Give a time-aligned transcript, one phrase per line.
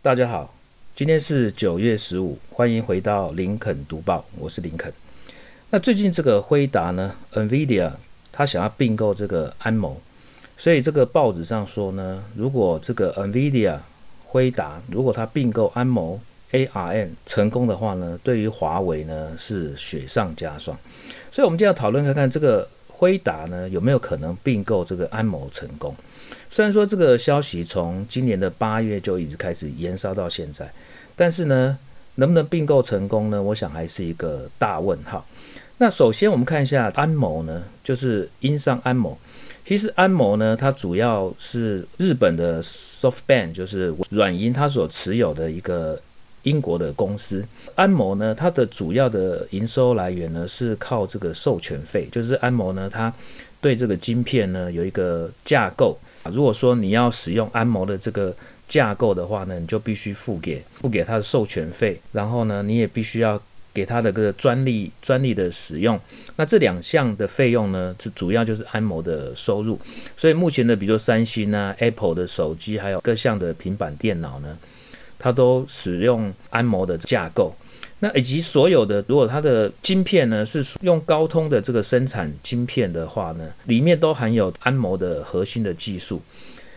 [0.00, 0.54] 大家好，
[0.94, 4.92] 今天是九月十五，欢迎回到林肯读报，我是林肯。
[5.70, 7.90] 那最近这个辉达呢，NVIDIA，
[8.30, 10.00] 他想要并购这个安谋，
[10.56, 13.76] 所以这个报纸上说呢，如果这个 NVIDIA
[14.24, 16.20] 辉达如果他并购安谋
[16.52, 20.78] ARM 成功的话呢，对于华为呢是雪上加霜。
[21.32, 25.92] 所以，我们就要讨论看看这个辉达呢有没有可能并购这个安谋成功。
[26.50, 30.70] 虽然说这个消息从今年的八月就一直开始延烧到现在，
[31.14, 31.78] 但是呢，
[32.14, 33.42] 能不能并购成功呢？
[33.42, 35.26] 我想还是一个大问号。
[35.76, 39.16] 那首先我们看一下安谋呢，就是英商安谋。
[39.64, 46.00] 其实安谋呢，它主要是日本的 SoftBank，就是软银它所持有的一个
[46.44, 47.44] 英国的公司。
[47.74, 53.12] 安谋呢，它的主要的营收来源呢是靠这个授权费，就是安谋呢，它
[53.60, 55.98] 对这个晶片呢有一个架构。
[56.32, 58.34] 如果说你要使用安谋的这个
[58.68, 63.40] 架构的话呢，你就必须付给付给他的授权费，然后呢，你也必须要
[63.72, 65.98] 给他的这个专利专利的使用。
[66.36, 69.78] 那这两项的费用呢，这主要就是安谋的收入。
[70.16, 74.58] 所以目前的，比如说三星啊、Apple 的手机，还有各项的平板电脑呢，
[75.18, 77.54] 它都使用安谋的架构。
[78.00, 86.22] 那以及所有的，如果它的晶片呢是用高通的这个生产晶片的话呢，里面都含有安谋的核心的技术。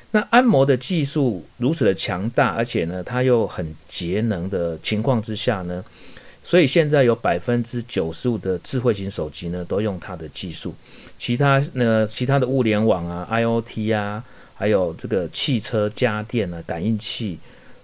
[0.09, 5.85] 那安谋的技术如此的强大，而且呢，它又很节能的情况之下呢，
[6.43, 10.73] 所以现在有百分之九十五的智慧型手机呢都用它的技术。
[11.19, 14.23] 其他呢，其他的物联网啊、IoT 啊，
[14.55, 17.37] 还有这个汽车、家电啊、感应器。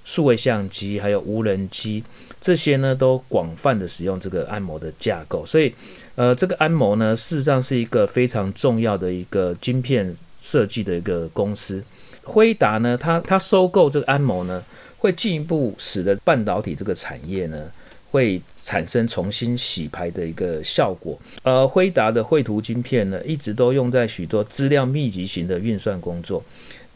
[0.08, 2.02] 数位相机还有无人机，
[2.39, 5.73] 这些呢都广泛的使用这个安谋的架构，所以，
[6.16, 11.83] 呃，这个安谋呢事实上是一个非常重要的一个晶片设计的一个公司。
[12.23, 14.64] 辉达呢，它它收购这个安谋呢，
[14.97, 17.69] 会进一步使得半导体这个产业呢
[18.09, 21.19] 会产生重新洗牌的一个效果。
[21.44, 26.42] 呃，辉达的绘图晶片呢，一直都用在许多资料密集型的运算工作。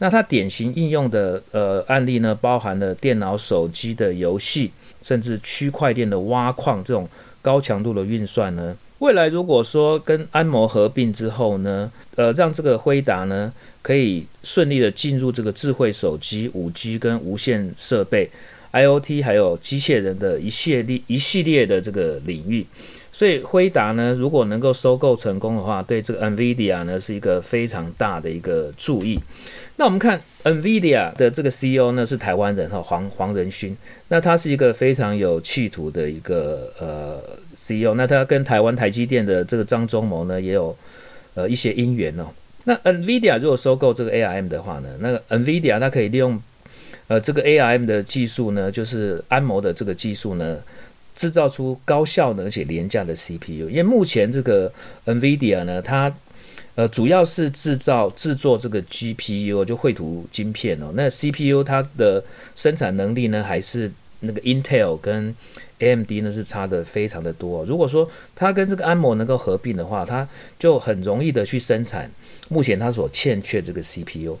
[0.02, 4.68] 那它典型应用的呃案例呢，包含了电脑、手机的游戏，
[5.00, 7.08] 甚至区块链的挖矿这种
[7.40, 8.76] 高强度的运算呢。
[8.98, 18.28] 未来如果说跟安谋合并之后呢，呃，让这个辉达呢可以顺利的进入这个智慧手机、五 G 跟无线设备、
[18.72, 22.66] IoT 还有机械人的一系列一系列的这个领域。
[23.12, 29.20] 所以辉达呢，如果能够收购成功的话，对这个 NVIDIA 呢是一个非常大的一个注意。
[29.76, 33.76] 那我们看 NVIDIA 的这个 CEO 呢是台湾人哈黄黄仁勋，
[34.08, 37.22] 那他是一个非常有企图的一个呃
[37.54, 40.74] CEO，那他跟台湾台积电的这个张忠谋呢也有
[41.34, 42.26] 呃一些姻缘哦。
[42.64, 46.40] 那 NVIDIA 如果收购这个 ARM 的话呢，那个 NVIDIA 它可以利用
[47.08, 50.58] 呃这个 ARM 的技术呢，就是安谋的这个技术呢，
[51.14, 54.72] 制造出高效能而且廉价的 CPU，因为目前这个
[55.06, 56.12] NVIDIA 呢它
[56.74, 60.90] 呃，主要是制造制作这个 GPU 就绘图晶片哦。
[60.94, 62.24] 那 CPU 它的
[62.54, 65.34] 生产能力呢，还是那个 Intel 跟
[65.80, 67.62] AMD 呢是差的非常的多。
[67.66, 70.26] 如果说它跟这个安谋能够合并的话，它
[70.58, 72.10] 就很容易的去生产
[72.48, 74.38] 目前它所欠缺这个 CPU。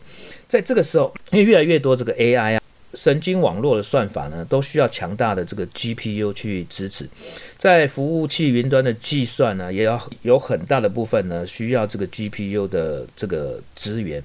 [0.48, 2.61] 在这个时候，因为越来越多这个 AI 啊。
[2.94, 7.08] 神经网络的算法呢，都需要强大的这个 GPU 去支持，
[7.56, 14.22] 在服务器云端的计算呢，也要有很大的部分呢，需要这个 GPU 的这个资源。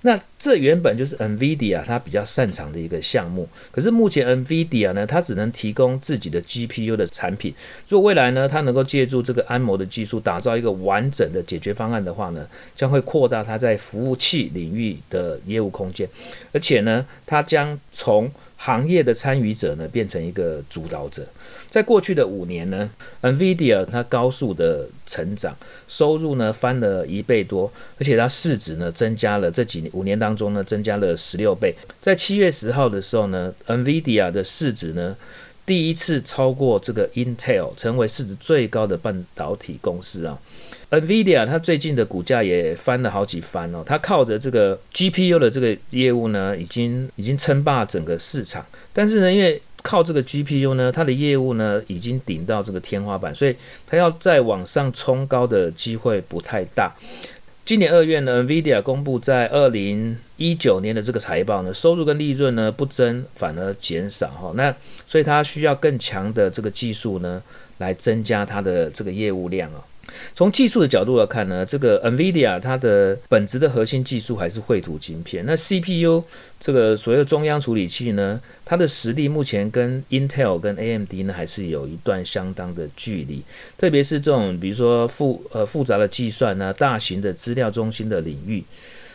[0.00, 7.52] 那这原本就是 NVIDIA 它比较擅长的一个项目，可是目前 NVIDIA 呢，它只能提供自己的 GPU 的产品。
[7.88, 12.46] 如果未来呢，它能够借助这个安谋的技术，打造一个完整的解决方案的话呢，
[12.76, 16.08] 将会扩大它在服务器领域的业务空间，
[16.52, 21.26] 而且呢，它将从行业的参与者呢，变成一个主导者。
[21.70, 22.88] 在过去的五年呢
[23.20, 25.54] ，NVIDIA 它高速的成长，
[25.86, 31.74] 收入呢翻了一倍多，而且它市值呢增加了这几年五年当当中呢增加了十六倍。
[32.02, 35.16] 在七月十号的时候呢，NVIDIA 的市值呢
[35.64, 40.38] 第一次超过这个 Intel，成为市值最高的半导体公司啊。
[40.90, 48.64] NVIDIA 它最近的股价也翻了好几番哦，它靠着这个 GPU 的这个业务呢，已经已经称霸整个市场。
[48.92, 53.54] 但是呢，因为靠这个 GPU 呢，它的业务呢已经顶到这个天花板，所以
[53.86, 56.94] 它要再往上冲高的机会不太大。
[57.68, 64.74] 今年二月呢，NVIDIA 公布在二零一九年的这个财报呢，收入跟利润呢不增反而减少哈，那
[65.06, 67.42] 所以它需要更强的这个技术呢
[67.76, 69.84] 来增加它的这个业务量啊。
[70.34, 75.44] 从技术的角度来看呢，这个 NVIDIA 它的本质的核心技术还是绘图晶片。
[75.46, 76.22] 那 CPU
[76.60, 83.42] 这个所谓的中央处理器呢，它的实力目前跟 Intel 跟 AMD 呢还是有一段相当的距离。
[83.76, 88.62] 特别是这种比如说复呃复杂的计算呢，大型的资料中心的领域，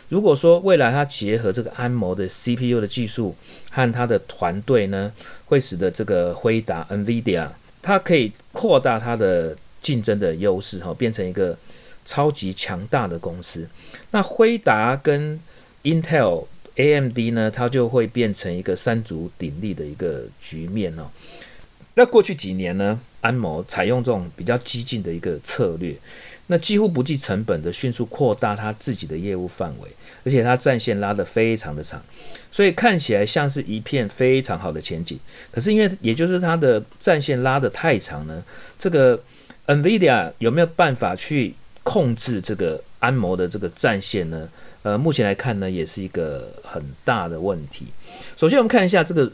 [0.08, 3.34] 如果说未来它结合这个安谋的 CPU 的技术
[3.70, 5.12] 和它的团队呢，
[5.46, 7.48] 会使得这个辉达 NVIDIA
[7.82, 9.54] 它可以扩大它的
[9.84, 11.56] 竞争的优势哈，变成一个
[12.04, 13.68] 超级强大的公司。
[14.10, 15.38] 那辉达跟
[15.82, 16.46] Intel、
[16.76, 21.10] AMD 呢，它就会变成一个三足鼎立的一个局面哦。
[21.96, 25.94] 那过去几年呢，安谋采用这种比较激进的一个策略，
[26.46, 29.88] 那几乎不计成本的迅速扩大它自己的业务范围，
[30.24, 32.02] 而且它战线拉得非常的长，
[32.50, 35.18] 所以看起来像是一片非常好的前景。
[35.52, 38.42] 可是因为也就是它的战线拉得太长呢，
[38.78, 39.22] 这个。
[39.66, 44.48] NVIDIA 有没有办法去控制这个安谋的这个战线呢？
[44.82, 47.86] 呃，目前来看呢，也是一个很大的问题。
[48.36, 49.30] 首先，我们看一下这个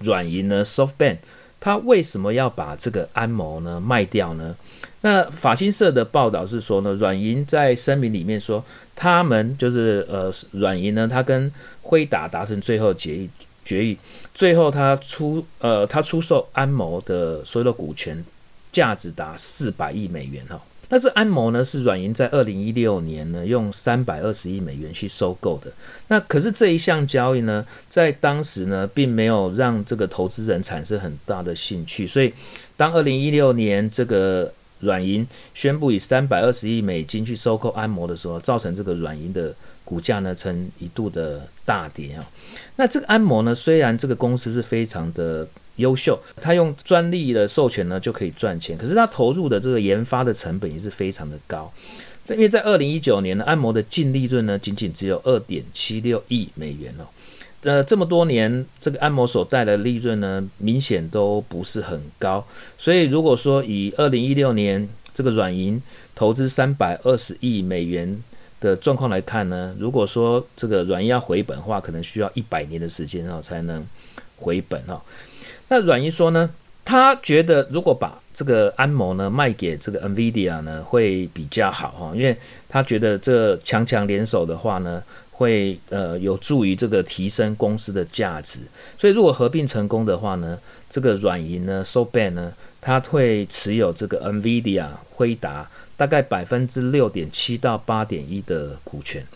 [0.00, 1.18] 软银呢，SoftBank，
[1.60, 4.56] 它为什么要把这个安谋呢卖掉呢？
[5.02, 8.64] 那法新社的报道是说呢，软银在声明里面说，
[8.96, 11.52] 他们就是呃，软银呢，他跟
[11.82, 13.30] 辉达达成最后决议，
[13.64, 13.96] 决议，
[14.34, 18.24] 最后他出呃，他出售安谋的所有的股权。
[18.78, 25.72] 价值达四百亿美元哈，那这安谋呢是软银在二零一六年呢用三百二十亿美元去收购的。
[26.06, 32.06] 那可是这一项交易呢，在当时呢并没有让这个投资人产生很大的兴趣。
[32.06, 32.32] 所以
[32.76, 39.52] 当二零一六年这个软银宣布以三百二十亿美金去收购安谋的时候，造成这个软银的
[39.84, 42.24] 股价呢曾一度的大跌啊。
[42.76, 45.48] 那这个安谋呢，虽然这个公司是非常的。
[45.78, 51.72] 优秀，他用专利的授权呢就可以赚钱，可是他投入的这个研发的成本也是非常的高。
[52.28, 57.06] 因为在二零一九年呢，按摩的净利润呢仅仅只有二点七六亿美元哦。
[57.62, 62.46] 呃，这么多年这个按摩所带来的利润呢，明显都不是很高。
[62.76, 65.82] 所以如果说以二零一六年这个软银
[66.14, 68.22] 投资三百二十亿美元
[68.60, 73.84] 的状况来看呢，如果说这个软银要回本的话，可能需要一百年的时间哦才能
[74.36, 75.00] 回本哦。
[75.68, 76.48] 那软银说呢，
[76.84, 82.36] 他觉得如果把这个安谋呢卖给这个 NVIDIA 呢会比较好哈，因为
[82.68, 88.60] 他觉得这强强联手的话呢，会呃有助于这个提升公司的价值。
[88.96, 99.26] 所以如果合并成功的话呢，这个软银呢，SoBan 呢，他会持有这个 NVIDIA 辉达大概百分之六点七到八点一的股权。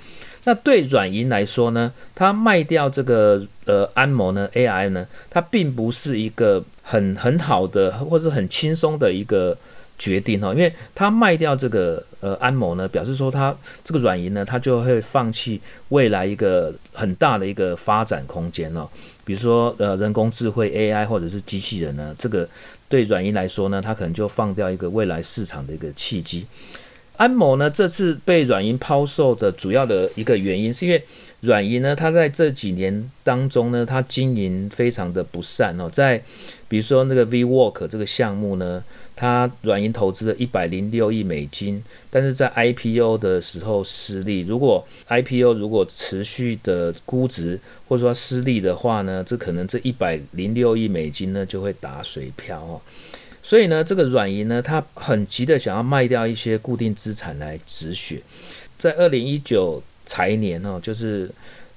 [0.45, 9.57] 那对软银来说呢，它卖掉这个呃安谋呢 AI 呢，它并不是一个很很好的或者很轻松的一个
[9.99, 15.61] 决定哈，因为它卖掉这个呃安谋呢，表示说它这个软银呢，它就会放弃
[15.91, 18.89] 未来一个很大的一个发展空间哦，
[19.25, 22.49] 比如说呃人工智慧 AI 或者是机器人呢，这个
[22.89, 26.45] 对软银来说呢，它可能就放掉一个未来市场的一个契机。
[27.17, 31.03] 安某呢，这次被软银抛售的主要的一个原因，是因为
[31.41, 35.89] 软银呢，它在这几年当中呢，它经营非常的不善哦。
[35.91, 36.23] 在
[36.69, 38.83] 比如说那个 VWork 这个项目呢，
[39.15, 44.41] 它软银投资了一百零六亿美金，但是在 IPO 的时候失利。
[44.41, 52.81] 如果 IPO 如果持续的估值或者说失利的话呢，这可能这一百零六亿美金呢就会打水漂哦。
[53.43, 58.23] 所以呢，这个软银呢，它很急的想要卖掉一些固定资产来止血。
[58.79, 61.29] 在二零一九财年哦，就是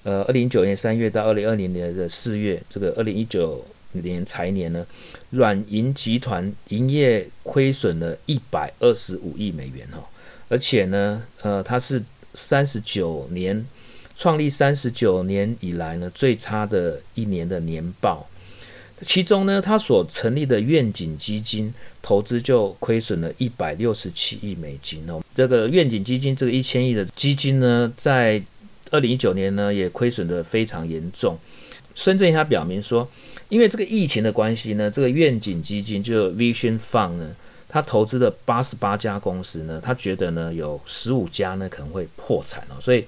[0.04, 4.86] 呃二零一九年三月到二零二零年的四月，这个二零一九年财年呢，
[5.32, 10.06] 软银集团营业亏损了一百二十五亿美元哦，
[10.48, 12.02] 而且呢，呃，它是
[12.36, 13.66] 三十九年
[14.16, 18.28] 创立三十九年以来呢最差的一年的年报。
[19.02, 25.22] 其中呢，他所成立的愿景基金投资就亏损了一百六十七亿美金哦。
[25.36, 28.42] 这个愿景基金这个一千亿的基金呢，在
[28.92, 31.38] 二零一九年呢也亏损得非常严重。
[31.94, 33.06] 孙正义他表明说，
[33.50, 37.36] 因为这个疫情的关系呢，这个愿景基金就 Vision Fund 呢，
[37.68, 43.04] 他投资的八十八家公司呢，他觉得呢有十五家呢可能会破产哦，所以。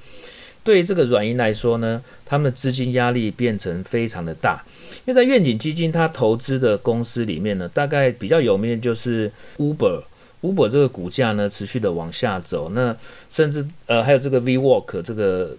[0.68, 4.62] 对于这个软银来说呢，他们的资金压力变成非常的大，
[5.06, 12.94] 因为在愿景基金它投资的公司里面呢，大概比较有名的就是 Uber，Uber 这个股价呢持续的往下走，那
[13.32, 15.56] 甚至呃还有这个 WeWork 这个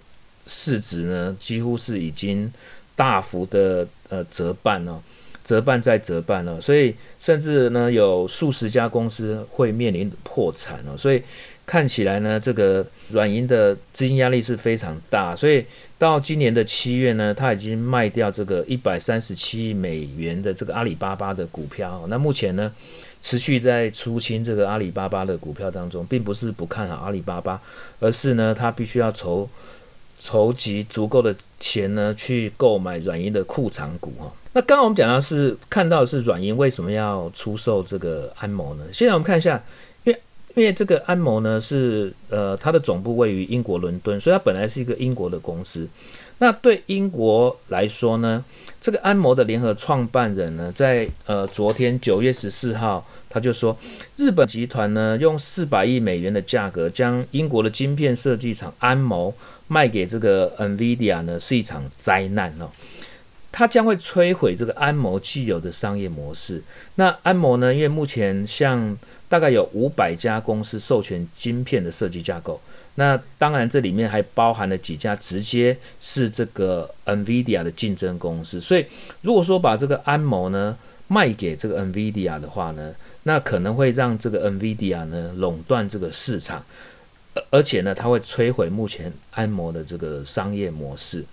[0.46, 2.52] 市值呢几乎是已经
[2.94, 5.02] 大幅的呃折半了。
[5.44, 11.22] 折半再折半了，所以甚至呢有数十家公司会面临破产了，所以
[11.68, 15.62] 看起来呢这个软银的资金压力是非常大，所以
[15.98, 22.72] 到今年的七月呢，他已经卖掉这个一百三十七亿美元的这个阿里巴巴的股票，那目前呢
[23.20, 27.60] 持续在出清这个阿里巴巴的股票当中，并不是不看好阿里巴巴，
[28.00, 29.46] 而是呢他必须要筹。
[30.20, 34.28] 筹集足够的钱呢，去购买软银的库藏股哈。
[34.52, 38.82] 那刚刚我们讲到是看到是软银为什么要出售这个安谋呢？
[38.92, 39.62] 现在我们看一下，
[40.58, 45.88] 因为这个安谋呢是呃它的总部位于英国伦敦，所以它本来是一个英国的公司。
[46.40, 48.44] 那对英国来说呢，
[48.80, 53.76] 这个安谋的联合创办人呢，在呃昨天九月十四号，他就说，
[54.16, 59.32] 日本集团呢用四百亿美元的价格将英国的晶片设计厂安谋
[59.68, 62.68] 卖给这个 NVIDIA 呢，是一场灾难哦。
[63.58, 66.62] 它将会摧毁这个安谋既有的商业模式。
[66.94, 68.96] 那安谋呢，因为目前像
[69.28, 72.60] 大概有五百家公司授权晶片的设计架构。
[72.94, 78.60] 那当然，这里面还包含了几家直接是这个 NVIDIA 的竞争公司。
[78.60, 78.86] 所以，
[79.22, 80.76] 如果说把这个安谋呢
[81.08, 86.64] 卖给这个 NVIDIA 的话呢，那可能会让这个 NVIDIA 呢垄断这个市场，
[87.50, 91.24] 而且呢，它会摧毁目前安谋的这个商业模式。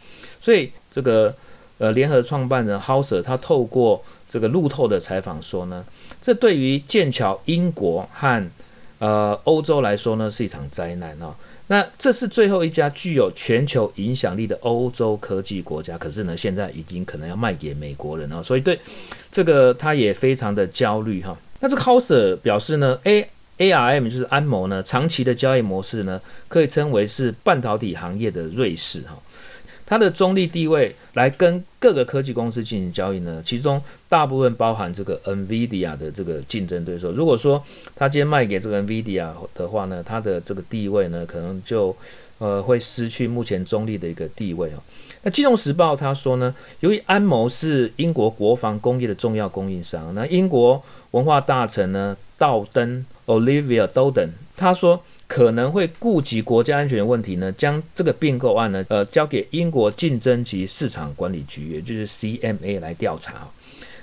[0.41, 1.32] 所以，这个
[1.77, 5.84] 呃联合创办人 Hauser 他透过这个路透的采访说呢，
[6.22, 8.51] 这对于剑桥、英国和
[9.00, 11.36] 呃欧洲来说呢是一场灾难啊。
[11.67, 18.79] 那这是最后一家具有全球影响力的欧洲科技国家，可是呢，现在已经可能要卖给美国人了，所以对
[19.32, 21.36] 这个他也非常的焦虑哈。
[21.60, 23.27] 那这个 Hauser 表示呢，A
[23.58, 29.17] ARM 就是安谋呢，长期的交易模式呢，可以称为是半导体行业的瑞士哈。
[29.86, 37.12] 它的中立地位来跟各个科技公司进行交易呢，其中大部分包含这个 NVIDIA 的这个竞争对手。
[37.12, 37.63] 如果说
[37.96, 41.96] 他今天卖给这个 NVIDIA 的话呢，它的这个地位呢，可能就
[42.39, 44.82] 呃会失去目前中立的一个地位哦。
[45.22, 55.04] 那《金融时报》他说呢，由于安谋是英国国防工业的重要供应商，那英国文化大臣呢，道登 Olivia Doden 他说。
[55.27, 63.48] 可能会顾及国家安全问题呢，将这个并购案呢，呃，交给英国竞争及市场管理局，也就是 CMA 来调查。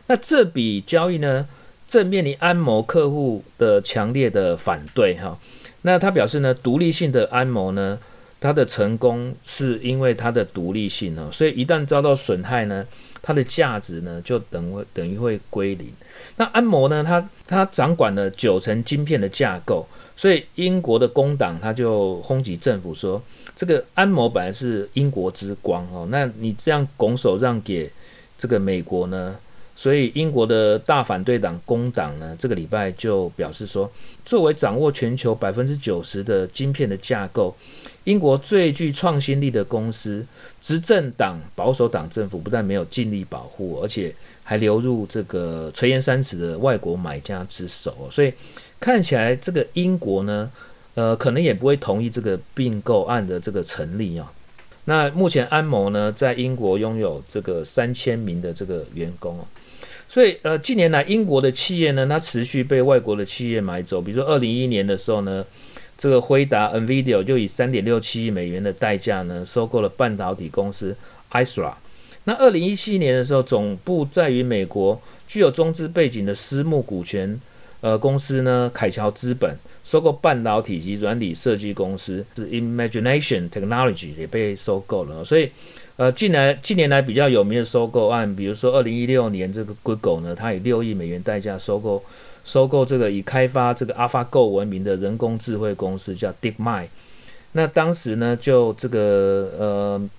[0.09, 1.47] 那这笔交易呢，
[1.87, 5.39] 正面临安谋客户的强烈的反对哈。
[5.83, 7.99] 那他表示呢，独立性的安谋呢，
[8.43, 12.85] 它的成功是因为它的独立性哦，所以一旦遭到损害呢，
[13.23, 15.89] 它的价值呢就等会等于会归零。
[16.37, 19.87] 那安摩呢，它它掌管了九成晶片的架构。
[20.15, 23.21] 所以英国的工党他就轰击政府说，
[23.57, 27.91] 这个安摩本来是英国之光哦，那你这样拱手让给
[28.37, 29.35] 这个美国呢？
[29.75, 33.91] 所以英国的大反对党工党呢，这个礼拜就表示说，
[34.25, 37.57] 作为掌握全球百分之九十的晶片的架构，
[38.05, 40.25] 英国最具创新力的公司，
[40.61, 48.33] 执政党保守党政府不但没有尽力保护，而且还流入这个垂涎三尺的外国买家之手，所以。
[48.83, 50.51] 看起来这个英国呢，
[50.95, 54.33] 呃，可能也不会同意这个并购案的这个成立啊。
[54.87, 59.47] 那目前安谋呢，在英国拥有这个三千名的这个员工啊，
[60.09, 64.03] 所以呃，近年来英国的企业呢，它持续被外国的企业买走。
[64.03, 65.47] 比如说二零一一年的时候呢，
[66.03, 70.97] 这个辉达 NVIDIA 就以三点六七亿美元的代价呢，收购了半导体公司
[71.29, 71.77] i s r a。
[72.25, 77.41] 那二零一七年的时候，总部在于美国，具有中资背景的私募股权。
[77.83, 85.25] 呃，公司呢，凯桥资本收购半导体及软体设计公司是 Imagination Technology 也被收购了。
[85.25, 85.49] 所以，
[85.97, 92.03] 呃，近来近年来比较有名的收购案，比如说二零一六年这个 Google 呢，它以六亿美元代价收购
[92.45, 96.89] 收购这个以开发这个 AlphaGo 闻名的人工智慧公司叫 DeepMind。
[97.53, 98.99] 那当时呢，就这个
[99.59, 100.11] 呃。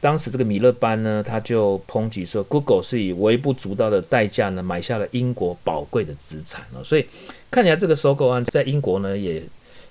[0.00, 6.84] 当时这个米勒班呢，他就抨击说，Google 是以微不足道的代价呢买下了英国宝贵的资产了。
[6.84, 7.06] 所以
[7.50, 9.42] 看起来这个收购案在英国呢也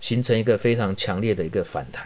[0.01, 2.05] 形成一个非常强烈的一个反弹。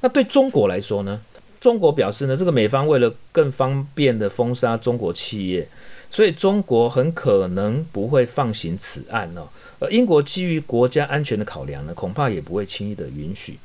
[0.00, 1.20] 那对中国来说呢，
[1.60, 5.66] 中国表示呢，这个美方为了更方便的封杀中国企业，
[6.10, 9.48] 所以中国很可能不会放行此案哦。
[9.78, 13.58] 而英国基于国家安全的考量呢，恐怕也不会轻易的允许。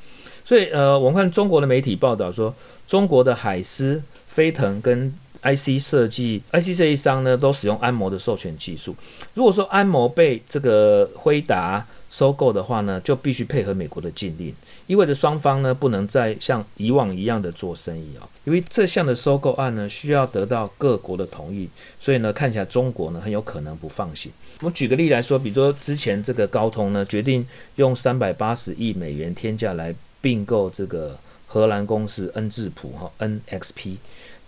[0.44, 2.54] 所以，呃，我们看中国的媒体报道说，
[2.86, 5.12] 中国的海思、飞腾跟
[5.42, 8.94] IC 设计，IC 设计商呢都使用安谋的授权技术。
[9.34, 14.54] 如果说安谋被这个辉达收购的话呢，就必须配合美国的禁令，
[14.86, 18.28] 意味着双方呢不能再像以往一样的做生意啊。
[18.44, 24.30] 因为这项的收购案呢需要得到各国的同意，所以呢看起来中国呢很有可能不放行。
[24.60, 33.96] 我们举个例来说，比如说之前这个高通呢决定用三百八十亿美元天价来并购这个荷兰公司恩智浦哈 NXP。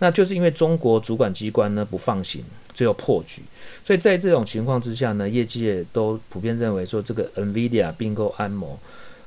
[0.01, 2.41] 那就是因为中国主管机关呢不放行，
[2.73, 3.41] 最后破局。
[3.83, 8.79] 所以在这种情况之下呢，业界都普遍认为说，这个 NVIDIA 并购安谋，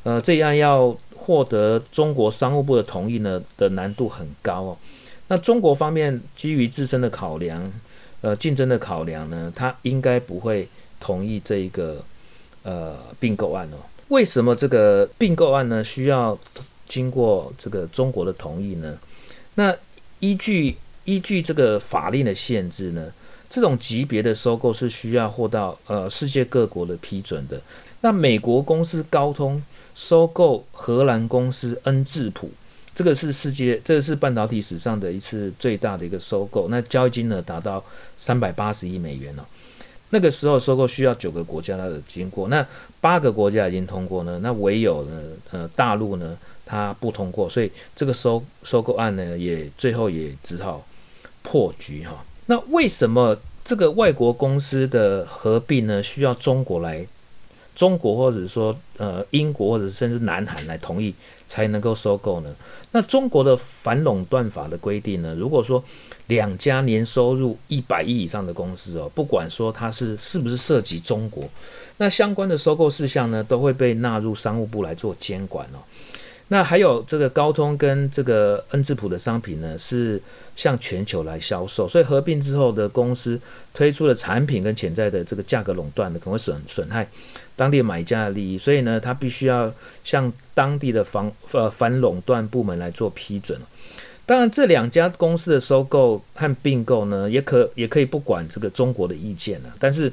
[0.04, 4.78] 呃，这样要获得中国商务部的同意呢的难度很高哦。
[5.28, 7.72] 那中国方面基于自身的考量，
[8.20, 10.68] 呃，竞争的考量呢，他应该不会
[10.98, 12.04] 同意这一个
[12.64, 13.76] 呃并购案哦。
[14.08, 16.38] 为什么这个并购案呢需要
[16.86, 18.98] 经过这个中国的同意呢？
[19.54, 19.74] 那
[20.18, 23.10] 依据依据这个法令的限制呢，
[23.48, 27.60] 这种级别的收购是需要获到呃世界各国的批准的。
[28.02, 29.62] 那美国公司高通
[29.94, 32.50] 收购荷兰公司恩智浦，
[32.94, 37.82] 这个是世界这个是半导体史上的一次最大的一个收购，那交易金额达到
[38.16, 39.46] 三百八十亿美元了。
[40.10, 42.66] 那个时候收购需要九个国家它的经过，那
[43.00, 46.36] 八个国家已经通过呢，那唯有呢呃大陆呢。
[46.64, 50.82] 它不通过，所以这个收收购案呢，也最后也只好
[51.42, 52.24] 破局哈。
[52.46, 57.04] 那为什么这个外国公司的合并呢，需要中国来，
[57.74, 61.14] 中国或者说呃英国或者甚至南韩来同意
[61.48, 62.54] 才能够收购呢？
[62.90, 65.82] 那中国的反垄断法的规定呢，如果说
[66.26, 71.48] 两家年收入一百亿以上的公司哦，不管说它是是不是涉及中国，
[71.96, 75.80] 那相关的收购事项呢，都会被纳入商务部来做监管哦。
[76.48, 80.20] 那还有这个高通跟这个恩智浦的商品呢，是
[80.54, 83.40] 向全球来销售，所以合并之后的公司
[83.72, 87.08] 推出的产品跟潜在的这个价格垄断呢，可能会损损害
[87.56, 89.72] 当地买家的利益，所以呢，他必须要
[90.04, 93.58] 向当地的防呃反垄断部门来做批准。
[94.26, 100.12] 当然，这两家公司的收购和并购呢，也可也可以不管这个中国的意见了，但是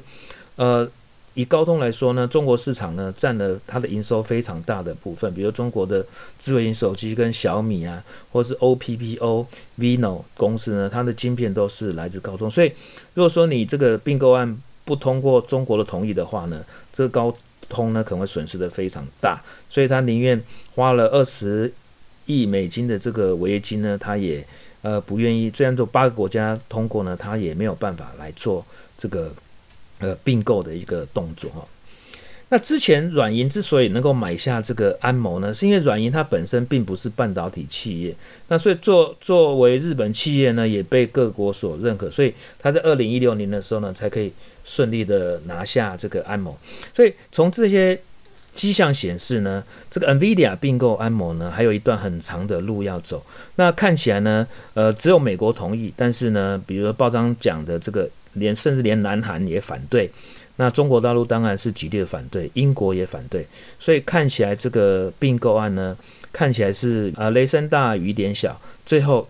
[0.56, 0.90] 呃。
[1.34, 6.04] 以高通来说呢，中国市场呢占了它的营收非常大的部分，比如中国的
[6.40, 9.46] 智慧型手机跟小米啊，或是 OPPO、
[9.78, 12.50] Vivo 公司呢，它的晶片都是来自高通。
[12.50, 12.72] 所以，
[13.14, 17.32] 如果说你这个并购案不通过中国的同意的话呢，这个高
[17.68, 20.42] 通呢可能会损失的非常大，所以他宁愿
[20.74, 21.72] 花了二十
[22.26, 24.44] 亿美金的这个违约金呢，他也
[24.82, 25.48] 呃不愿意。
[25.54, 28.66] 虽然说八个国家通过呢，他也没有办法来做
[28.98, 29.32] 这个。
[30.00, 31.64] 呃，并购的一个动作哈。
[32.52, 38.12] 那之前软银之所以能够买下这个安谋呢，是因为软银它本身并不是半导体企业，
[38.48, 44.32] 那所以作作为日本企业呢，也被各国所认可，所以它在二零一六年的时候呢，才可以
[44.64, 46.58] 顺利的拿下这个安谋。
[46.92, 47.96] 所以从这些
[48.52, 53.24] 迹象显示呢，这个 NVIDIA 并购安谋呢，还有一段很长的路要走。
[53.54, 58.10] 那看起来呢，呃，只有美国同意，但是呢，比如说报章讲的这个。
[58.34, 60.10] 连甚至连南韩也反对，
[60.56, 63.46] 那中国大陆当然是极力的反对，英国也反对，
[63.78, 65.96] 所以看起来这个并购案呢，
[66.32, 69.28] 看起来是啊雷声大雨点小，最后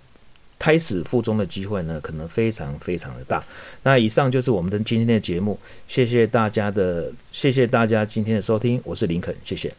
[0.59, 3.43] 胎死腹中的机会呢，可能非常非常的大。
[3.83, 5.59] 那以上就是我们的今天的节目，
[5.89, 9.73] 谢谢大家的谢谢大家今天的收听，我是林肯，谢谢。